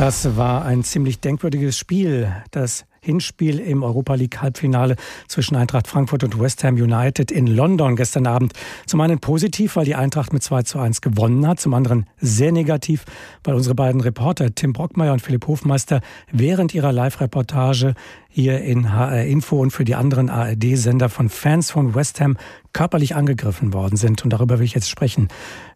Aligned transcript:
Das 0.00 0.34
war 0.34 0.64
ein 0.64 0.82
ziemlich 0.82 1.20
denkwürdiges 1.20 1.76
Spiel. 1.76 2.34
Das 2.52 2.86
Hinspiel 3.00 3.58
im 3.58 3.82
Europa 3.82 4.14
League 4.14 4.40
Halbfinale 4.40 4.96
zwischen 5.28 5.56
Eintracht 5.56 5.86
Frankfurt 5.86 6.24
und 6.24 6.38
West 6.38 6.62
Ham 6.64 6.74
United 6.74 7.30
in 7.30 7.46
London 7.46 7.96
gestern 7.96 8.26
Abend. 8.26 8.52
Zum 8.86 9.00
einen 9.00 9.18
positiv, 9.18 9.76
weil 9.76 9.84
die 9.84 9.94
Eintracht 9.94 10.32
mit 10.32 10.42
2 10.42 10.62
zu 10.62 10.78
1 10.78 11.00
gewonnen 11.00 11.46
hat. 11.46 11.60
Zum 11.60 11.74
anderen 11.74 12.06
sehr 12.20 12.52
negativ, 12.52 13.04
weil 13.44 13.54
unsere 13.54 13.74
beiden 13.74 14.00
Reporter 14.00 14.54
Tim 14.54 14.72
Brockmeier 14.72 15.12
und 15.12 15.22
Philipp 15.22 15.46
Hofmeister 15.46 16.00
während 16.30 16.74
ihrer 16.74 16.92
Live-Reportage 16.92 17.94
hier 18.28 18.60
in 18.60 18.92
HR 18.92 19.24
Info 19.24 19.58
und 19.58 19.72
für 19.72 19.84
die 19.84 19.96
anderen 19.96 20.30
ARD-Sender 20.30 21.08
von 21.08 21.28
Fans 21.28 21.70
von 21.70 21.94
West 21.94 22.20
Ham 22.20 22.36
körperlich 22.72 23.16
angegriffen 23.16 23.72
worden 23.72 23.96
sind. 23.96 24.22
Und 24.22 24.30
darüber 24.30 24.58
will 24.58 24.64
ich 24.64 24.74
jetzt 24.74 24.88
sprechen 24.88 25.28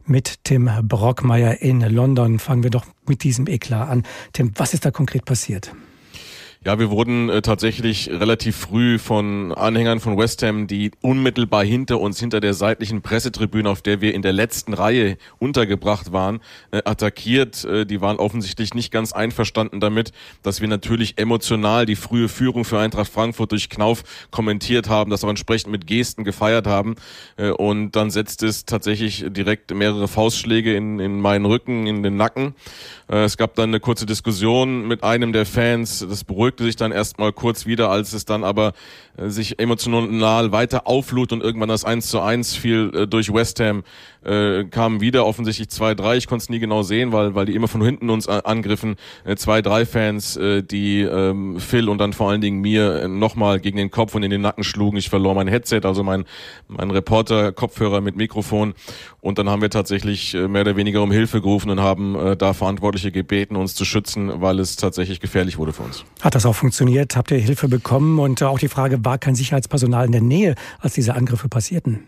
mit 0.06 0.44
Tim 0.44 0.70
Brockmeier 0.82 1.60
in 1.62 1.80
London. 1.80 2.38
Fangen 2.38 2.62
wir 2.62 2.70
doch 2.70 2.86
mit 3.06 3.24
diesem 3.24 3.48
Eklat 3.48 3.88
an. 3.88 4.02
Tim, 4.32 4.52
was 4.56 4.74
ist 4.74 4.84
da 4.84 4.90
konkret 4.90 5.24
passiert? 5.24 5.72
Ja, 6.66 6.78
wir 6.78 6.88
wurden 6.88 7.28
äh, 7.28 7.42
tatsächlich 7.42 8.08
relativ 8.08 8.56
früh 8.56 8.98
von 8.98 9.52
Anhängern 9.52 10.00
von 10.00 10.16
West 10.16 10.42
Ham, 10.42 10.66
die 10.66 10.92
unmittelbar 11.02 11.62
hinter 11.62 12.00
uns, 12.00 12.18
hinter 12.18 12.40
der 12.40 12.54
seitlichen 12.54 13.02
Pressetribüne, 13.02 13.68
auf 13.68 13.82
der 13.82 14.00
wir 14.00 14.14
in 14.14 14.22
der 14.22 14.32
letzten 14.32 14.72
Reihe 14.72 15.18
untergebracht 15.38 16.12
waren, 16.12 16.40
äh, 16.70 16.80
attackiert. 16.86 17.66
Äh, 17.66 17.84
die 17.84 18.00
waren 18.00 18.16
offensichtlich 18.16 18.72
nicht 18.72 18.90
ganz 18.90 19.12
einverstanden 19.12 19.78
damit, 19.78 20.12
dass 20.42 20.62
wir 20.62 20.68
natürlich 20.68 21.18
emotional 21.18 21.84
die 21.84 21.96
frühe 21.96 22.30
Führung 22.30 22.64
für 22.64 22.78
Eintracht 22.78 23.12
Frankfurt 23.12 23.52
durch 23.52 23.68
Knauf 23.68 24.02
kommentiert 24.30 24.88
haben, 24.88 25.10
das 25.10 25.22
auch 25.22 25.28
entsprechend 25.28 25.70
mit 25.70 25.86
Gesten 25.86 26.24
gefeiert 26.24 26.66
haben. 26.66 26.94
Äh, 27.36 27.50
und 27.50 27.92
dann 27.92 28.10
setzt 28.10 28.42
es 28.42 28.64
tatsächlich 28.64 29.26
direkt 29.28 29.74
mehrere 29.74 30.08
Faustschläge 30.08 30.74
in, 30.74 30.98
in 30.98 31.20
meinen 31.20 31.44
Rücken, 31.44 31.86
in 31.86 32.02
den 32.02 32.16
Nacken. 32.16 32.54
Äh, 33.10 33.24
es 33.24 33.36
gab 33.36 33.54
dann 33.54 33.70
eine 33.70 33.80
kurze 33.80 34.06
Diskussion 34.06 34.86
mit 34.86 35.02
einem 35.02 35.32
der 35.32 35.46
Fans. 35.46 35.98
Das 36.08 36.24
beruhigt 36.24 36.44
beruhigte 36.44 36.64
sich 36.64 36.76
dann 36.76 36.92
erstmal 36.92 37.32
kurz 37.32 37.64
wieder, 37.64 37.90
als 37.90 38.12
es 38.12 38.24
dann 38.24 38.44
aber 38.44 38.72
äh, 39.16 39.28
sich 39.28 39.58
emotional 39.58 40.52
weiter 40.52 40.86
auflud 40.86 41.32
und 41.32 41.42
irgendwann 41.42 41.68
das 41.68 41.84
1 41.84 42.08
zu 42.08 42.20
1 42.20 42.54
fiel 42.54 42.92
äh, 42.94 43.06
durch 43.06 43.32
West 43.32 43.60
Ham, 43.60 43.82
kamen 44.70 45.02
wieder 45.02 45.26
offensichtlich 45.26 45.68
zwei, 45.68 45.94
drei, 45.94 46.16
ich 46.16 46.26
konnte 46.26 46.44
es 46.44 46.48
nie 46.48 46.58
genau 46.58 46.82
sehen, 46.82 47.12
weil, 47.12 47.34
weil 47.34 47.44
die 47.44 47.54
immer 47.54 47.68
von 47.68 47.84
hinten 47.84 48.08
uns 48.08 48.26
angriffen, 48.26 48.96
zwei, 49.36 49.60
drei 49.60 49.84
Fans, 49.84 50.40
die 50.40 51.02
ähm, 51.02 51.60
Phil 51.60 51.90
und 51.90 51.98
dann 51.98 52.14
vor 52.14 52.30
allen 52.30 52.40
Dingen 52.40 52.62
mir 52.62 53.06
nochmal 53.06 53.60
gegen 53.60 53.76
den 53.76 53.90
Kopf 53.90 54.14
und 54.14 54.22
in 54.22 54.30
den 54.30 54.40
Nacken 54.40 54.64
schlugen. 54.64 54.96
Ich 54.96 55.10
verlor 55.10 55.34
mein 55.34 55.46
Headset, 55.46 55.82
also 55.84 56.02
mein, 56.02 56.24
mein 56.68 56.90
Reporter-Kopfhörer 56.90 58.00
mit 58.00 58.16
Mikrofon 58.16 58.72
und 59.20 59.36
dann 59.36 59.50
haben 59.50 59.60
wir 59.60 59.68
tatsächlich 59.68 60.32
mehr 60.32 60.62
oder 60.62 60.76
weniger 60.76 61.02
um 61.02 61.12
Hilfe 61.12 61.42
gerufen 61.42 61.68
und 61.68 61.80
haben 61.80 62.36
da 62.38 62.54
Verantwortliche 62.94 63.12
gebeten, 63.12 63.56
uns 63.56 63.74
zu 63.74 63.84
schützen, 63.84 64.40
weil 64.40 64.58
es 64.60 64.76
tatsächlich 64.76 65.20
gefährlich 65.20 65.58
wurde 65.58 65.72
für 65.72 65.82
uns. 65.82 66.04
Hat 66.20 66.34
das 66.34 66.46
auch 66.46 66.54
funktioniert? 66.54 67.16
Habt 67.16 67.30
ihr 67.30 67.38
Hilfe 67.38 67.68
bekommen? 67.68 68.18
Und 68.18 68.42
auch 68.42 68.58
die 68.58 68.68
Frage, 68.68 69.04
war 69.04 69.18
kein 69.18 69.34
Sicherheitspersonal 69.34 70.06
in 70.06 70.12
der 70.12 70.20
Nähe, 70.20 70.54
als 70.78 70.94
diese 70.94 71.14
Angriffe 71.14 71.48
passierten? 71.48 72.04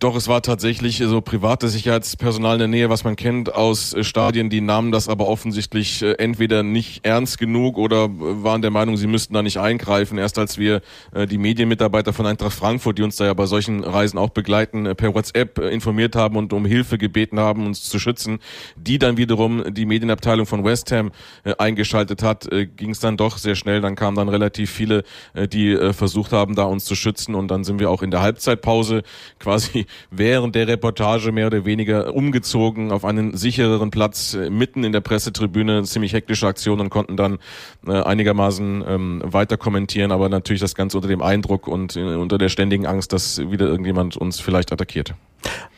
Doch, 0.00 0.16
es 0.16 0.26
war 0.26 0.42
tatsächlich 0.42 0.98
so 0.98 1.20
private 1.20 1.68
Sicherheitspersonal 1.68 2.54
in 2.54 2.58
der 2.58 2.66
Nähe, 2.68 2.90
was 2.90 3.04
man 3.04 3.14
kennt 3.14 3.54
aus 3.54 3.94
äh, 3.94 4.02
Stadien. 4.02 4.50
Die 4.50 4.60
nahmen 4.60 4.90
das 4.90 5.08
aber 5.08 5.28
offensichtlich 5.28 6.02
äh, 6.02 6.14
entweder 6.14 6.64
nicht 6.64 7.06
ernst 7.06 7.38
genug 7.38 7.78
oder 7.78 8.06
äh, 8.06 8.08
waren 8.10 8.62
der 8.62 8.72
Meinung, 8.72 8.96
sie 8.96 9.06
müssten 9.06 9.32
da 9.32 9.42
nicht 9.42 9.58
eingreifen. 9.58 10.18
Erst 10.18 10.38
als 10.38 10.58
wir 10.58 10.82
die 11.30 11.38
Medienmitarbeiter 11.38 12.12
von 12.12 12.26
Eintracht 12.26 12.52
Frankfurt, 12.52 12.98
die 12.98 13.02
uns 13.02 13.16
da 13.16 13.26
ja 13.26 13.34
bei 13.34 13.46
solchen 13.46 13.84
Reisen 13.84 14.18
auch 14.18 14.30
begleiten, 14.30 14.92
per 14.96 15.14
WhatsApp 15.14 15.58
informiert 15.58 16.16
haben 16.16 16.36
und 16.36 16.52
um 16.52 16.64
Hilfe 16.66 16.98
gebeten 16.98 17.38
haben, 17.38 17.64
uns 17.64 17.84
zu 17.84 17.98
schützen, 17.98 18.40
die 18.76 18.98
dann 18.98 19.16
wiederum 19.16 19.72
die 19.72 19.86
Medienabteilung 19.86 20.46
von 20.46 20.64
West 20.64 20.90
Ham 20.90 21.12
eingeschaltet 21.58 22.22
hat, 22.22 22.48
ging 22.76 22.90
es 22.90 23.00
dann 23.00 23.16
doch 23.16 23.38
sehr 23.38 23.54
schnell. 23.54 23.80
Dann 23.80 23.94
kamen 23.94 24.16
dann 24.16 24.28
relativ 24.28 24.70
viele, 24.70 25.04
die 25.34 25.76
versucht 25.92 26.32
haben, 26.32 26.54
da 26.54 26.64
uns 26.64 26.84
zu 26.84 26.94
schützen 26.94 27.34
und 27.34 27.48
dann 27.48 27.64
sind 27.64 27.78
wir 27.78 27.90
auch 27.90 28.02
in 28.02 28.10
der 28.10 28.20
Halbzeitpause 28.20 29.02
quasi 29.38 29.75
während 30.10 30.54
der 30.54 30.68
Reportage 30.68 31.32
mehr 31.32 31.48
oder 31.48 31.64
weniger 31.64 32.14
umgezogen 32.14 32.92
auf 32.92 33.04
einen 33.04 33.36
sichereren 33.36 33.90
Platz 33.90 34.34
äh, 34.34 34.50
mitten 34.50 34.84
in 34.84 34.92
der 34.92 35.00
Pressetribüne. 35.00 35.82
Ziemlich 35.84 36.12
hektische 36.12 36.46
Aktion 36.46 36.80
und 36.80 36.90
konnten 36.90 37.16
dann 37.16 37.38
äh, 37.86 37.92
einigermaßen 37.92 38.84
ähm, 38.86 39.22
weiter 39.24 39.56
kommentieren, 39.56 40.12
aber 40.12 40.28
natürlich 40.28 40.60
das 40.60 40.74
Ganze 40.74 40.96
unter 40.96 41.08
dem 41.08 41.22
Eindruck 41.22 41.68
und 41.68 41.96
äh, 41.96 42.00
unter 42.00 42.38
der 42.38 42.48
ständigen 42.48 42.86
Angst, 42.86 43.12
dass 43.12 43.38
wieder 43.50 43.66
irgendjemand 43.66 44.16
uns 44.16 44.40
vielleicht 44.40 44.72
attackiert. 44.72 45.14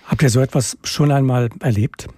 Habt 0.06 0.22
ihr 0.22 0.30
so 0.30 0.40
etwas 0.40 0.78
schon 0.84 1.12
einmal 1.12 1.50
erlebt? 1.60 2.08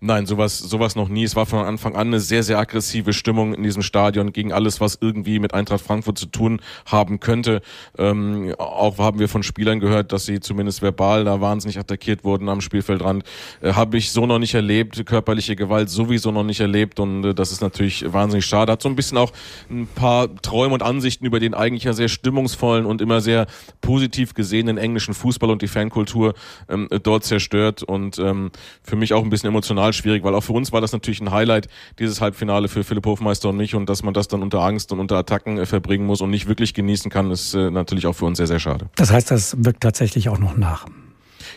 Nein, 0.00 0.26
sowas, 0.26 0.58
sowas 0.58 0.96
noch 0.96 1.08
nie. 1.08 1.24
Es 1.24 1.36
war 1.36 1.46
von 1.46 1.64
Anfang 1.64 1.94
an 1.94 2.08
eine 2.08 2.20
sehr, 2.20 2.42
sehr 2.42 2.58
aggressive 2.58 3.12
Stimmung 3.12 3.54
in 3.54 3.62
diesem 3.62 3.82
Stadion 3.82 4.32
gegen 4.32 4.52
alles, 4.52 4.80
was 4.80 4.98
irgendwie 5.00 5.38
mit 5.38 5.54
Eintracht 5.54 5.82
Frankfurt 5.82 6.18
zu 6.18 6.26
tun 6.26 6.60
haben 6.86 7.20
könnte. 7.20 7.62
Ähm, 7.98 8.54
auch 8.58 8.98
haben 8.98 9.18
wir 9.18 9.28
von 9.28 9.42
Spielern 9.42 9.80
gehört, 9.80 10.12
dass 10.12 10.26
sie 10.26 10.40
zumindest 10.40 10.82
verbal 10.82 11.24
da 11.24 11.40
wahnsinnig 11.40 11.78
attackiert 11.78 12.24
wurden 12.24 12.48
am 12.48 12.60
Spielfeldrand. 12.60 13.24
Äh, 13.60 13.72
Habe 13.72 13.96
ich 13.96 14.12
so 14.12 14.26
noch 14.26 14.38
nicht 14.38 14.54
erlebt. 14.54 15.04
Körperliche 15.06 15.56
Gewalt 15.56 15.90
sowieso 15.90 16.30
noch 16.30 16.44
nicht 16.44 16.60
erlebt 16.60 17.00
und 17.00 17.24
äh, 17.24 17.34
das 17.34 17.52
ist 17.52 17.60
natürlich 17.60 18.12
wahnsinnig 18.12 18.46
schade. 18.46 18.72
Hat 18.72 18.82
so 18.82 18.88
ein 18.88 18.96
bisschen 18.96 19.18
auch 19.18 19.32
ein 19.70 19.86
paar 19.86 20.34
Träume 20.42 20.74
und 20.74 20.82
Ansichten 20.82 21.24
über 21.24 21.40
den 21.40 21.54
eigentlich 21.54 21.84
ja 21.84 21.92
sehr 21.92 22.08
stimmungsvollen 22.08 22.86
und 22.86 23.00
immer 23.00 23.20
sehr 23.20 23.46
positiv 23.80 24.34
gesehenen 24.34 24.78
englischen 24.78 25.14
Fußball 25.14 25.50
und 25.50 25.62
die 25.62 25.68
Fankultur 25.68 26.34
ähm, 26.68 26.88
dort 27.02 27.24
zerstört 27.24 27.82
und 27.82 28.18
ähm, 28.18 28.50
für 28.82 28.96
mich 28.96 29.14
auch 29.14 29.22
ein 29.22 29.30
bisschen 29.30 29.48
emotional 29.48 29.61
emotional 29.62 29.92
schwierig, 29.92 30.24
weil 30.24 30.34
auch 30.34 30.42
für 30.42 30.52
uns 30.52 30.72
war 30.72 30.80
das 30.80 30.92
natürlich 30.92 31.20
ein 31.20 31.30
Highlight, 31.30 31.68
dieses 31.98 32.20
Halbfinale 32.20 32.68
für 32.68 32.82
Philipp 32.82 33.06
Hofmeister 33.06 33.50
und 33.50 33.56
mich 33.56 33.74
und 33.74 33.88
dass 33.88 34.02
man 34.02 34.12
das 34.12 34.28
dann 34.28 34.42
unter 34.42 34.60
Angst 34.60 34.92
und 34.92 34.98
unter 35.00 35.16
Attacken 35.16 35.58
äh, 35.58 35.66
verbringen 35.66 36.04
muss 36.04 36.20
und 36.20 36.30
nicht 36.30 36.48
wirklich 36.48 36.74
genießen 36.74 37.10
kann, 37.10 37.30
ist 37.30 37.54
äh, 37.54 37.70
natürlich 37.70 38.06
auch 38.06 38.14
für 38.14 38.24
uns 38.24 38.38
sehr, 38.38 38.48
sehr 38.48 38.58
schade. 38.58 38.88
Das 38.96 39.12
heißt, 39.12 39.30
das 39.30 39.64
wirkt 39.64 39.82
tatsächlich 39.82 40.28
auch 40.28 40.38
noch 40.38 40.56
nach. 40.56 40.86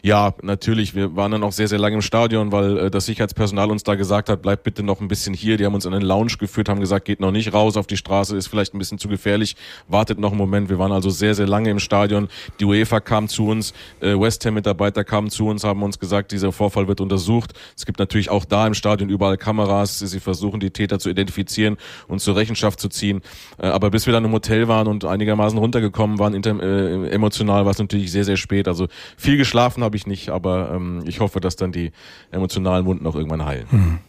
Ja, 0.03 0.33
natürlich. 0.41 0.95
Wir 0.95 1.15
waren 1.15 1.31
dann 1.31 1.43
auch 1.43 1.51
sehr, 1.51 1.67
sehr 1.67 1.79
lange 1.79 1.95
im 1.95 2.01
Stadion, 2.01 2.51
weil 2.51 2.77
äh, 2.77 2.91
das 2.91 3.05
Sicherheitspersonal 3.05 3.71
uns 3.71 3.83
da 3.83 3.95
gesagt 3.95 4.29
hat, 4.29 4.41
bleibt 4.41 4.63
bitte 4.63 4.83
noch 4.83 5.01
ein 5.01 5.07
bisschen 5.07 5.33
hier. 5.33 5.57
Die 5.57 5.65
haben 5.65 5.73
uns 5.73 5.85
in 5.85 5.93
einen 5.93 6.05
Lounge 6.05 6.33
geführt, 6.39 6.69
haben 6.69 6.79
gesagt, 6.79 7.05
geht 7.05 7.19
noch 7.19 7.31
nicht 7.31 7.53
raus 7.53 7.77
auf 7.77 7.87
die 7.87 7.97
Straße, 7.97 8.35
ist 8.35 8.47
vielleicht 8.47 8.73
ein 8.73 8.79
bisschen 8.79 8.97
zu 8.99 9.07
gefährlich, 9.07 9.55
wartet 9.87 10.19
noch 10.19 10.31
einen 10.31 10.37
Moment. 10.37 10.69
Wir 10.69 10.79
waren 10.79 10.91
also 10.91 11.09
sehr, 11.09 11.35
sehr 11.35 11.47
lange 11.47 11.69
im 11.69 11.79
Stadion. 11.79 12.27
Die 12.59 12.65
UEFA 12.65 12.99
kam 12.99 13.27
zu 13.27 13.47
uns, 13.47 13.73
äh, 14.01 14.19
West 14.19 14.45
Ham-Mitarbeiter 14.45 15.03
kamen 15.03 15.29
zu 15.29 15.47
uns, 15.47 15.63
haben 15.63 15.83
uns 15.83 15.99
gesagt, 15.99 16.31
dieser 16.31 16.51
Vorfall 16.51 16.87
wird 16.87 17.01
untersucht. 17.01 17.53
Es 17.75 17.85
gibt 17.85 17.99
natürlich 17.99 18.29
auch 18.29 18.45
da 18.45 18.67
im 18.67 18.73
Stadion 18.73 19.09
überall 19.09 19.37
Kameras. 19.37 19.99
Sie 19.99 20.19
versuchen, 20.19 20.59
die 20.59 20.71
Täter 20.71 20.99
zu 20.99 21.09
identifizieren 21.09 21.77
und 22.07 22.19
zur 22.19 22.35
Rechenschaft 22.35 22.79
zu 22.79 22.89
ziehen. 22.89 23.21
Äh, 23.57 23.67
aber 23.67 23.89
bis 23.89 24.05
wir 24.05 24.13
dann 24.13 24.25
im 24.25 24.31
Hotel 24.31 24.67
waren 24.67 24.87
und 24.87 25.05
einigermaßen 25.05 25.57
runtergekommen 25.57 26.19
waren, 26.19 26.33
äh, 26.35 27.09
emotional 27.09 27.65
war 27.65 27.71
es 27.71 27.79
natürlich 27.79 28.11
sehr, 28.11 28.23
sehr 28.23 28.37
spät. 28.37 28.67
Also 28.67 28.87
viel 29.17 29.37
geschlafen 29.37 29.83
habe 29.85 29.95
ich 29.95 30.07
nicht, 30.07 30.29
aber 30.29 30.71
ähm, 30.73 31.03
ich 31.05 31.19
hoffe, 31.19 31.39
dass 31.39 31.55
dann 31.55 31.71
die 31.71 31.91
emotionalen 32.31 32.85
Wunden 32.85 33.07
auch 33.07 33.15
irgendwann 33.15 33.45
heilen. 33.45 33.65
Hm. 33.69 33.99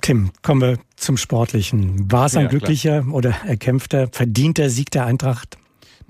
Tim, 0.00 0.30
kommen 0.42 0.60
wir 0.62 0.78
zum 0.96 1.18
Sportlichen. 1.18 2.10
War 2.10 2.26
es 2.26 2.36
ein 2.36 2.44
ja, 2.44 2.48
glücklicher 2.48 3.02
klar. 3.02 3.14
oder 3.14 3.34
erkämpfter, 3.46 4.08
verdienter 4.10 4.70
Sieg 4.70 4.90
der 4.90 5.04
Eintracht? 5.04 5.58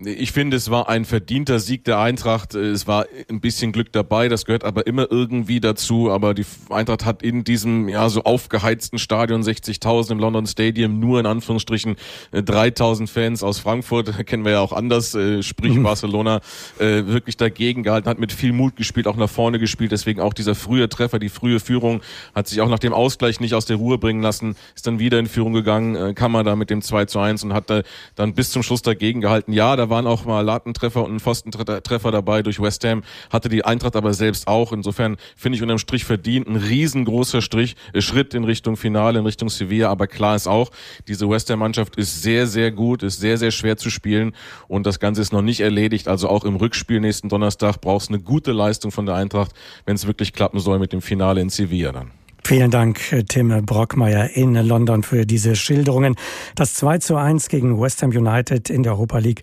Ich 0.05 0.33
finde, 0.33 0.59
es 0.59 0.71
war 0.71 0.91
ein 0.91 1.07
verdienter 1.07 1.59
Sieg 1.59 1.85
der 1.85 1.99
Eintracht. 1.99 2.55
Es 2.55 2.87
war 2.87 3.07
ein 3.31 3.41
bisschen 3.41 3.73
Glück 3.73 3.93
dabei, 3.93 4.29
das 4.29 4.45
gehört 4.45 4.63
aber 4.63 4.87
immer 4.87 5.11
irgendwie 5.11 5.59
dazu. 5.59 6.11
Aber 6.11 6.35
die 6.35 6.45
Eintracht 6.69 7.07
hat 7.07 7.23
in 7.23 7.45
diesem 7.45 7.89
ja 7.89 8.11
so 8.11 8.25
aufgeheizten 8.25 8.99
Stadion 8.99 9.43
60.000 9.43 10.13
im 10.13 10.19
London 10.19 10.47
Stadium 10.47 11.01
nur 11.01 11.19
in 11.19 11.25
Anführungsstrichen 11.25 11.97
3.000 12.35 13.05
äh, 13.05 13.07
Fans 13.07 13.43
aus 13.43 13.59
Frankfurt, 13.59 14.15
kennen 14.27 14.45
wir 14.45 14.53
ja 14.53 14.61
auch 14.61 14.75
anders, 14.75 15.15
äh, 15.15 15.43
sprich 15.43 15.73
mhm. 15.73 15.85
Barcelona, 15.85 16.43
äh, 16.79 17.07
wirklich 17.07 17.39
dagegen 17.39 17.83
gehalten, 17.83 18.11
hat 18.11 18.19
mit 18.19 18.33
viel 18.33 18.53
Mut 18.53 18.77
gespielt, 18.77 19.07
auch 19.07 19.17
nach 19.17 19.31
vorne 19.31 19.59
gespielt. 19.59 19.93
Deswegen 19.93 20.21
auch 20.21 20.35
dieser 20.35 20.55
frühe 20.55 20.91
Treffer, 20.91 21.19
die 21.19 21.31
frühe 21.31 21.59
Führung, 21.59 22.03
hat 22.35 22.49
sich 22.49 22.61
auch 22.61 22.69
nach 22.69 22.81
dem 22.81 22.93
Ausgleich 22.93 23.41
nicht 23.41 23.55
aus 23.55 23.65
der 23.65 23.77
Ruhe 23.77 23.97
bringen 23.97 24.21
lassen, 24.21 24.57
ist 24.75 24.87
dann 24.87 24.99
wieder 24.99 25.19
in 25.19 25.27
Führung 25.27 25.55
gegangen, 25.55 26.15
kam 26.15 26.33
man 26.33 26.45
da 26.45 26.55
mit 26.55 26.69
dem 26.69 26.83
2 26.83 27.07
zu 27.07 27.19
1 27.19 27.45
und 27.45 27.55
hat 27.55 27.73
dann 28.15 28.35
bis 28.35 28.51
zum 28.51 28.63
Schluss 28.63 28.83
dagegen 28.83 29.23
gehalten. 29.23 29.55
Ja, 29.55 29.75
da 29.75 29.86
waren 29.91 30.07
auch 30.07 30.25
mal 30.25 30.41
Latentreffer 30.41 31.05
und 31.05 31.21
Pfostentreffer 31.21 32.11
dabei 32.11 32.43
durch 32.43 32.61
West 32.61 32.85
Ham, 32.85 33.03
hatte 33.31 33.49
die 33.49 33.65
Eintracht 33.65 33.97
aber 33.97 34.15
selbst 34.15 34.49
auch. 34.49 34.73
Insofern 34.73 35.17
finde 35.37 35.57
ich 35.57 35.63
unterm 35.63 35.79
Strich 35.79 36.05
verdient 36.05 36.49
ein 36.49 36.57
riesengroßer 36.57 37.43
Strich, 37.43 37.77
äh, 37.93 38.01
Schritt 38.01 38.35
in 38.35 38.45
Richtung 38.45 38.77
Finale, 38.77 39.19
in 39.19 39.27
Richtung 39.27 39.49
Sevilla. 39.49 39.91
Aber 39.91 40.07
klar 40.07 40.37
ist 40.37 40.47
auch, 40.47 40.71
diese 41.09 41.29
West 41.29 41.51
Ham 41.51 41.59
Mannschaft 41.59 41.97
ist 41.97 42.23
sehr, 42.23 42.47
sehr 42.47 42.71
gut, 42.71 43.03
ist 43.03 43.21
sehr, 43.21 43.39
sehr 43.39 43.51
schwer 43.51 43.77
zu 43.77 43.91
spielen 43.91 44.35
und 44.69 44.87
das 44.87 45.01
Ganze 45.01 45.23
ist 45.23 45.33
noch 45.33 45.43
nicht 45.43 45.61
erledigt. 45.61 46.09
Also 46.09 46.29
auch 46.29 46.45
im 46.45 46.57
Rückspiel 46.57 47.01
nächsten 47.01 47.29
Donnerstag 47.29 47.81
brauchst 47.81 48.09
du 48.09 48.15
eine 48.15 48.23
gute 48.23 48.53
Leistung 48.53 48.91
von 48.91 49.07
der 49.07 49.15
Eintracht, 49.15 49.53
wenn 49.85 49.97
es 49.97 50.07
wirklich 50.07 50.33
klappen 50.33 50.61
soll 50.61 50.79
mit 50.79 50.93
dem 50.93 51.03
Finale 51.03 51.41
in 51.41 51.49
Sevilla 51.49 51.93
dann. 51.93 52.11
Vielen 52.47 52.71
Dank, 52.71 53.01
Tim 53.29 53.67
Brockmeier 53.67 54.31
in 54.37 54.55
London 54.55 55.03
für 55.03 55.27
diese 55.27 55.57
Schilderungen. 55.57 56.15
Das 56.55 56.75
2 56.75 56.99
zu 56.99 57.17
1 57.17 57.49
gegen 57.49 57.81
West 57.81 58.05
Ham 58.05 58.11
United 58.11 58.71
in 58.71 58.85
der 58.85 58.93
Europa 58.93 59.19
League 59.19 59.43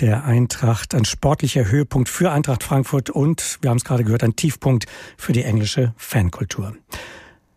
der 0.00 0.24
Eintracht 0.24 0.94
ein 0.94 1.04
sportlicher 1.04 1.70
Höhepunkt 1.70 2.08
für 2.08 2.32
Eintracht 2.32 2.62
Frankfurt 2.62 3.10
und, 3.10 3.58
wir 3.60 3.68
haben 3.68 3.76
es 3.76 3.84
gerade 3.84 4.04
gehört, 4.04 4.24
ein 4.24 4.36
Tiefpunkt 4.36 4.86
für 5.18 5.34
die 5.34 5.42
englische 5.42 5.92
Fankultur. 5.98 6.72